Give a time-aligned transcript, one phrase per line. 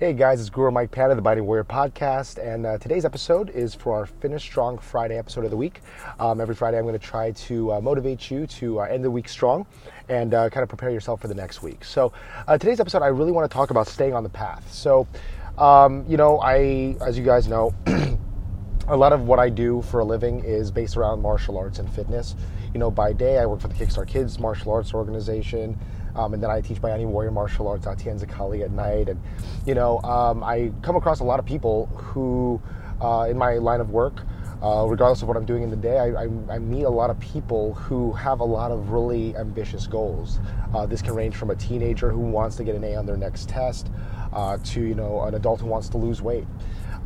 [0.00, 3.74] Hey guys, it's Guru Mike Panda, the Bayani Warrior podcast, and uh, today's episode is
[3.74, 5.82] for our Finish Strong Friday episode of the week.
[6.18, 9.10] Um, every Friday, I'm going to try to uh, motivate you to uh, end the
[9.10, 9.66] week strong
[10.08, 11.84] and uh, kind of prepare yourself for the next week.
[11.84, 12.14] So,
[12.48, 14.72] uh, today's episode, I really want to talk about staying on the path.
[14.72, 15.06] So,
[15.58, 17.74] um, you know, I, as you guys know,
[18.88, 21.92] a lot of what I do for a living is based around martial arts and
[21.92, 22.36] fitness.
[22.72, 25.78] You know, by day, I work for the Kickstart Kids martial arts organization.
[26.14, 29.08] Um, and then I teach Bayani Warrior Martial Arts at Tianzakali at night.
[29.08, 29.20] And,
[29.66, 32.60] you know, um, I come across a lot of people who,
[33.00, 34.20] uh, in my line of work,
[34.62, 37.08] uh, regardless of what I'm doing in the day, I, I, I, meet a lot
[37.08, 40.38] of people who have a lot of really ambitious goals.
[40.74, 43.16] Uh, this can range from a teenager who wants to get an A on their
[43.16, 43.90] next test
[44.34, 46.46] uh, to, you know, an adult who wants to lose weight.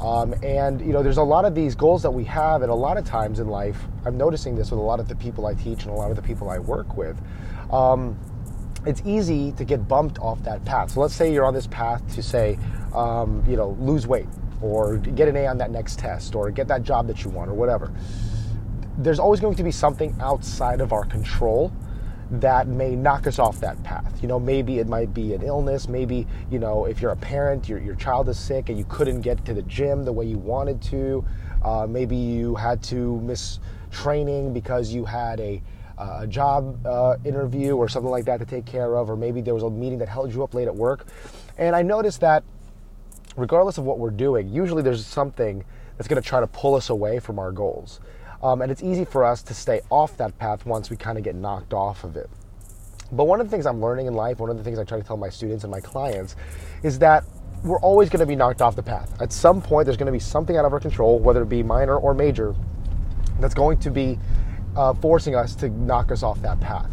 [0.00, 2.74] Um, and you know, there's a lot of these goals that we have, and a
[2.74, 5.54] lot of times in life, I'm noticing this with a lot of the people I
[5.54, 7.16] teach and a lot of the people I work with.
[7.70, 8.18] Um,
[8.86, 10.92] it's easy to get bumped off that path.
[10.92, 12.58] So let's say you're on this path to say,
[12.94, 14.26] um, you know, lose weight
[14.60, 17.50] or get an A on that next test or get that job that you want
[17.50, 17.92] or whatever.
[18.98, 21.72] There's always going to be something outside of our control
[22.30, 24.20] that may knock us off that path.
[24.22, 25.88] You know, maybe it might be an illness.
[25.88, 29.20] Maybe, you know, if you're a parent, your, your child is sick and you couldn't
[29.20, 31.24] get to the gym the way you wanted to.
[31.62, 35.62] Uh, maybe you had to miss training because you had a
[35.98, 39.40] uh, a job uh, interview or something like that to take care of, or maybe
[39.40, 41.06] there was a meeting that held you up late at work.
[41.56, 42.42] And I noticed that
[43.36, 45.64] regardless of what we're doing, usually there's something
[45.96, 48.00] that's going to try to pull us away from our goals.
[48.42, 51.24] Um, and it's easy for us to stay off that path once we kind of
[51.24, 52.28] get knocked off of it.
[53.12, 54.98] But one of the things I'm learning in life, one of the things I try
[54.98, 56.36] to tell my students and my clients,
[56.82, 57.24] is that
[57.62, 59.20] we're always going to be knocked off the path.
[59.22, 61.62] At some point, there's going to be something out of our control, whether it be
[61.62, 62.54] minor or major,
[63.40, 64.18] that's going to be
[64.76, 66.90] uh, forcing us to knock us off that path.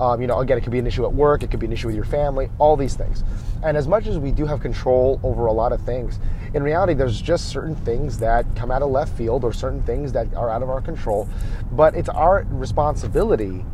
[0.00, 1.72] Um, you know, again, it could be an issue at work, it could be an
[1.72, 3.24] issue with your family, all these things.
[3.62, 6.18] And as much as we do have control over a lot of things,
[6.54, 10.12] in reality, there's just certain things that come out of left field or certain things
[10.12, 11.28] that are out of our control.
[11.70, 13.64] But it's our responsibility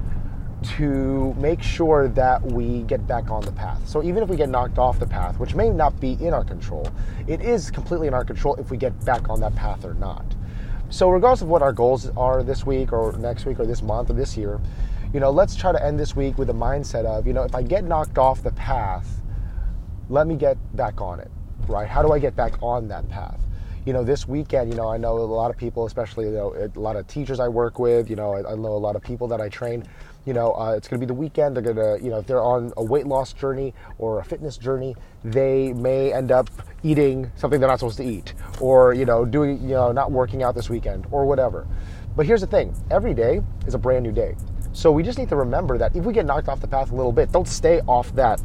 [0.62, 3.86] to make sure that we get back on the path.
[3.88, 6.44] So even if we get knocked off the path, which may not be in our
[6.44, 6.88] control,
[7.26, 10.25] it is completely in our control if we get back on that path or not.
[10.91, 14.09] So, regardless of what our goals are this week or next week or this month
[14.09, 14.59] or this year,
[15.12, 17.54] you know, let's try to end this week with a mindset of, you know, if
[17.54, 19.21] I get knocked off the path,
[20.09, 21.31] let me get back on it,
[21.66, 21.87] right?
[21.87, 23.38] How do I get back on that path?
[23.84, 26.54] You know, this weekend, you know, I know a lot of people, especially, you know,
[26.54, 29.02] a lot of teachers I work with, you know, I, I know a lot of
[29.02, 29.84] people that I train
[30.28, 31.56] you know, uh, it's going to be the weekend.
[31.56, 34.58] They're going to, you know, if they're on a weight loss journey or a fitness
[34.58, 34.94] journey,
[35.24, 36.50] they may end up
[36.82, 40.42] eating something they're not supposed to eat, or you know, doing, you know, not working
[40.42, 41.66] out this weekend or whatever.
[42.14, 44.36] But here's the thing: every day is a brand new day.
[44.74, 46.94] So we just need to remember that if we get knocked off the path a
[46.94, 48.38] little bit, don't stay off that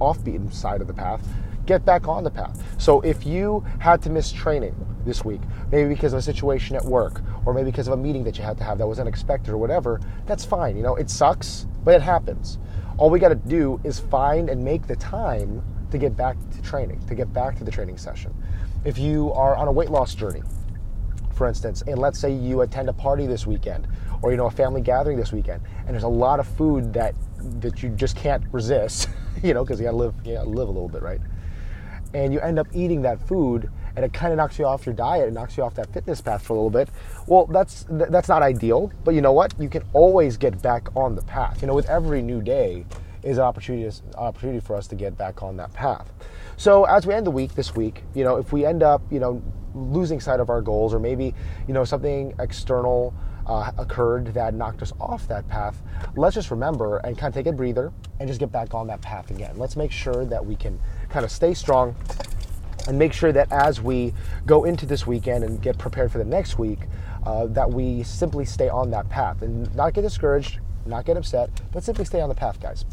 [0.00, 1.22] offbeaten side of the path
[1.68, 2.64] get back on the path.
[2.80, 4.74] So if you had to miss training
[5.04, 8.24] this week, maybe because of a situation at work, or maybe because of a meeting
[8.24, 10.78] that you had to have that was unexpected or whatever, that's fine.
[10.78, 12.58] You know, it sucks, but it happens.
[12.96, 16.62] All we got to do is find and make the time to get back to
[16.62, 18.34] training, to get back to the training session.
[18.84, 20.42] If you are on a weight loss journey,
[21.34, 23.86] for instance, and let's say you attend a party this weekend
[24.22, 27.14] or you know a family gathering this weekend and there's a lot of food that
[27.60, 29.08] that you just can't resist,
[29.42, 31.20] you know, because you got to live you got to live a little bit, right?
[32.14, 34.94] And you end up eating that food and it kind of knocks you off your
[34.94, 36.88] diet and knocks you off that fitness path for a little bit.
[37.26, 39.54] Well that's that's not ideal but you know what?
[39.58, 41.60] You can always get back on the path.
[41.60, 42.84] You know with every new day
[43.22, 46.12] is an opportunity opportunity for us to get back on that path.
[46.56, 49.20] So as we end the week this week you know if we end up you
[49.20, 49.42] know
[49.74, 51.34] losing sight of our goals or maybe
[51.66, 53.14] you know something external
[53.48, 55.80] uh, occurred that knocked us off that path,
[56.16, 59.00] let's just remember and kind of take a breather and just get back on that
[59.00, 59.56] path again.
[59.56, 60.78] Let's make sure that we can
[61.08, 61.94] kind of stay strong
[62.86, 64.14] and make sure that as we
[64.46, 66.80] go into this weekend and get prepared for the next week,
[67.24, 71.50] uh, that we simply stay on that path and not get discouraged, not get upset,
[71.72, 72.84] but simply stay on the path, guys.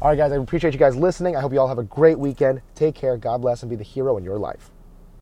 [0.00, 1.36] All right, guys, I appreciate you guys listening.
[1.36, 2.62] I hope you all have a great weekend.
[2.74, 4.70] Take care, God bless, and be the hero in your life.